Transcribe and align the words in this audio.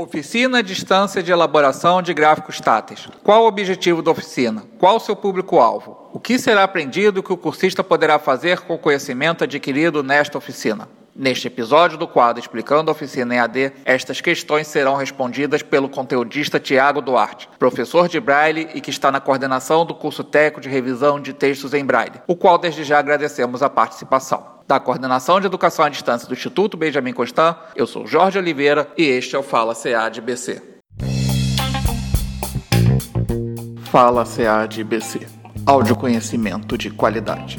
Oficina 0.00 0.62
Distância 0.62 1.20
de 1.20 1.32
Elaboração 1.32 2.00
de 2.00 2.14
Gráficos 2.14 2.60
Táteis. 2.60 3.08
Qual 3.24 3.42
o 3.42 3.48
objetivo 3.48 4.00
da 4.00 4.12
oficina? 4.12 4.62
Qual 4.78 4.94
o 4.94 5.00
seu 5.00 5.16
público-alvo? 5.16 6.10
O 6.12 6.20
que 6.20 6.38
será 6.38 6.62
aprendido 6.62 7.20
que 7.20 7.32
o 7.32 7.36
cursista 7.36 7.82
poderá 7.82 8.16
fazer 8.16 8.60
com 8.60 8.74
o 8.74 8.78
conhecimento 8.78 9.42
adquirido 9.42 10.00
nesta 10.04 10.38
oficina? 10.38 10.88
Neste 11.18 11.48
episódio 11.48 11.98
do 11.98 12.06
quadro 12.06 12.40
Explicando 12.40 12.92
a 12.92 12.92
Oficina 12.92 13.34
em 13.34 13.40
AD, 13.40 13.72
estas 13.84 14.20
questões 14.20 14.68
serão 14.68 14.94
respondidas 14.94 15.62
pelo 15.62 15.88
conteudista 15.88 16.60
Tiago 16.60 17.02
Duarte, 17.02 17.48
professor 17.58 18.06
de 18.06 18.20
Braille 18.20 18.68
e 18.72 18.80
que 18.80 18.90
está 18.90 19.10
na 19.10 19.20
coordenação 19.20 19.84
do 19.84 19.96
curso 19.96 20.22
técnico 20.22 20.60
de 20.60 20.68
revisão 20.68 21.20
de 21.20 21.32
textos 21.32 21.74
em 21.74 21.84
Braille, 21.84 22.20
o 22.28 22.36
qual 22.36 22.56
desde 22.56 22.84
já 22.84 23.00
agradecemos 23.00 23.64
a 23.64 23.68
participação 23.68 24.58
da 24.68 24.78
Coordenação 24.78 25.40
de 25.40 25.46
Educação 25.46 25.84
à 25.84 25.88
Distância 25.88 26.28
do 26.28 26.34
Instituto 26.34 26.76
Benjamin 26.76 27.12
Constant. 27.12 27.56
Eu 27.74 27.88
sou 27.88 28.06
Jorge 28.06 28.38
Oliveira 28.38 28.86
e 28.96 29.02
este 29.02 29.34
é 29.34 29.38
o 29.40 29.42
Fala 29.42 29.74
CA 29.74 30.08
de 30.08 30.20
BC. 30.20 30.62
Fala 33.90 34.24
CA 34.24 34.68
BC. 34.84 35.26
Áudio 35.66 35.96
conhecimento 35.96 36.78
de 36.78 36.90
qualidade. 36.90 37.58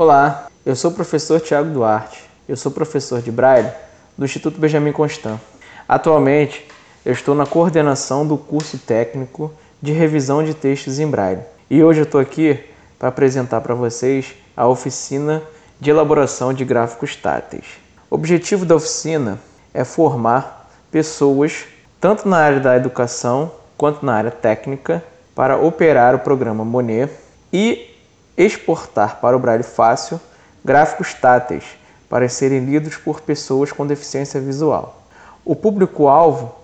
Olá, 0.00 0.46
eu 0.64 0.74
sou 0.74 0.90
o 0.90 0.94
professor 0.94 1.38
Tiago 1.42 1.68
Duarte. 1.68 2.24
Eu 2.48 2.56
sou 2.56 2.72
professor 2.72 3.20
de 3.20 3.30
Braille 3.30 3.70
do 4.16 4.24
Instituto 4.24 4.58
Benjamin 4.58 4.92
Constant. 4.92 5.38
Atualmente, 5.86 6.66
eu 7.04 7.12
estou 7.12 7.34
na 7.34 7.44
coordenação 7.44 8.26
do 8.26 8.38
curso 8.38 8.78
técnico 8.78 9.52
de 9.78 9.92
revisão 9.92 10.42
de 10.42 10.54
textos 10.54 10.98
em 10.98 11.06
Braille. 11.06 11.42
E 11.68 11.84
hoje 11.84 12.00
eu 12.00 12.04
estou 12.04 12.18
aqui 12.18 12.58
para 12.98 13.10
apresentar 13.10 13.60
para 13.60 13.74
vocês 13.74 14.34
a 14.56 14.66
oficina 14.66 15.42
de 15.78 15.90
elaboração 15.90 16.54
de 16.54 16.64
gráficos 16.64 17.14
táteis. 17.14 17.66
O 18.10 18.14
objetivo 18.14 18.64
da 18.64 18.76
oficina 18.76 19.38
é 19.74 19.84
formar 19.84 20.70
pessoas, 20.90 21.66
tanto 22.00 22.26
na 22.26 22.38
área 22.38 22.60
da 22.60 22.74
educação 22.74 23.52
quanto 23.76 24.06
na 24.06 24.14
área 24.14 24.30
técnica, 24.30 25.04
para 25.34 25.58
operar 25.58 26.14
o 26.14 26.20
programa 26.20 26.64
Monet 26.64 27.12
e 27.52 27.89
exportar 28.44 29.20
para 29.20 29.36
o 29.36 29.40
Braille 29.40 29.62
Fácil 29.62 30.20
gráficos 30.64 31.12
táteis 31.14 31.64
para 32.08 32.28
serem 32.28 32.64
lidos 32.64 32.96
por 32.96 33.20
pessoas 33.20 33.70
com 33.70 33.86
deficiência 33.86 34.40
visual. 34.40 35.02
O 35.44 35.54
público-alvo 35.54 36.54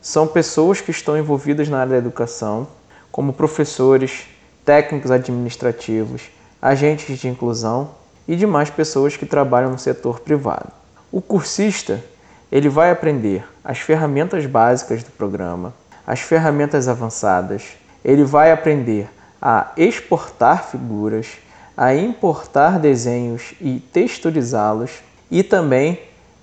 são 0.00 0.26
pessoas 0.26 0.80
que 0.80 0.90
estão 0.90 1.16
envolvidas 1.16 1.68
na 1.68 1.80
área 1.80 1.92
da 1.92 1.98
educação, 1.98 2.66
como 3.12 3.32
professores, 3.32 4.26
técnicos 4.64 5.10
administrativos, 5.10 6.30
agentes 6.60 7.18
de 7.18 7.28
inclusão 7.28 7.90
e 8.26 8.36
demais 8.36 8.70
pessoas 8.70 9.16
que 9.16 9.26
trabalham 9.26 9.70
no 9.70 9.78
setor 9.78 10.20
privado. 10.20 10.70
O 11.10 11.20
cursista 11.20 12.02
ele 12.50 12.68
vai 12.68 12.90
aprender 12.90 13.44
as 13.64 13.78
ferramentas 13.78 14.46
básicas 14.46 15.02
do 15.02 15.10
programa, 15.10 15.72
as 16.06 16.20
ferramentas 16.20 16.88
avançadas, 16.88 17.76
ele 18.04 18.24
vai 18.24 18.50
aprender 18.50 19.08
a 19.40 19.72
exportar 19.76 20.64
figuras, 20.64 21.38
a 21.76 21.94
importar 21.94 22.78
desenhos 22.78 23.54
e 23.60 23.80
texturizá-los 23.80 24.90
e 25.30 25.42
também 25.42 26.00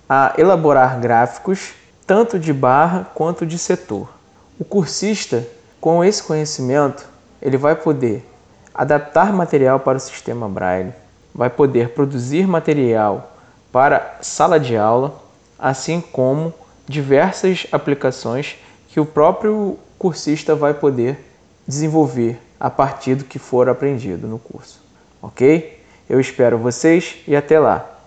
a 0.09 0.33
elaborar 0.37 0.99
gráficos 0.99 1.73
tanto 2.07 2.39
de 2.39 2.53
barra 2.53 3.05
quanto 3.13 3.45
de 3.45 3.59
setor. 3.59 4.09
O 4.57 4.63
cursista, 4.63 5.45
com 5.79 6.03
esse 6.03 6.23
conhecimento, 6.23 7.07
ele 7.41 7.57
vai 7.57 7.75
poder 7.75 8.25
adaptar 8.73 9.33
material 9.33 9.79
para 9.79 9.97
o 9.97 10.01
sistema 10.01 10.47
Braille, 10.47 10.93
vai 11.35 11.49
poder 11.49 11.89
produzir 11.89 12.47
material 12.47 13.33
para 13.71 14.17
sala 14.21 14.59
de 14.59 14.77
aula, 14.77 15.21
assim 15.59 15.99
como 15.99 16.53
diversas 16.87 17.67
aplicações 17.71 18.55
que 18.87 18.99
o 18.99 19.05
próprio 19.05 19.77
cursista 19.99 20.55
vai 20.55 20.73
poder 20.73 21.19
desenvolver 21.67 22.39
a 22.59 22.69
partir 22.69 23.15
do 23.15 23.23
que 23.23 23.39
for 23.39 23.69
aprendido 23.69 24.27
no 24.27 24.39
curso. 24.39 24.81
Ok? 25.21 25.81
Eu 26.09 26.19
espero 26.19 26.57
vocês 26.57 27.17
e 27.27 27.35
até 27.35 27.59
lá! 27.59 27.97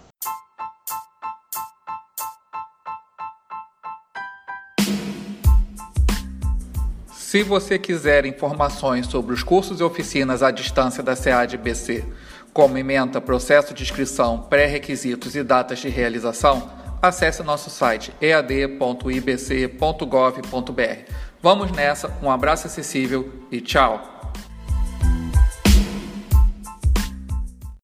Se 7.12 7.44
você 7.44 7.78
quiser 7.78 8.26
informações 8.26 9.06
sobre 9.06 9.32
os 9.32 9.44
cursos 9.44 9.78
e 9.78 9.84
oficinas 9.84 10.42
à 10.42 10.50
distância 10.50 11.00
da 11.00 11.14
CADBC, 11.14 12.04
como 12.52 12.76
ementa, 12.76 13.20
processo 13.20 13.72
de 13.72 13.84
inscrição, 13.84 14.40
pré-requisitos 14.50 15.36
e 15.36 15.44
datas 15.44 15.78
de 15.78 15.88
realização, 15.88 16.68
acesse 17.00 17.44
nosso 17.44 17.70
site 17.70 18.12
ead.ibc.gov.br. 18.20 19.20
Vamos 21.40 21.70
nessa, 21.70 22.12
um 22.20 22.28
abraço 22.28 22.66
acessível 22.66 23.30
e 23.48 23.60
tchau! 23.60 24.19